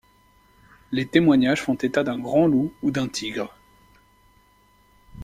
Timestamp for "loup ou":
2.47-2.89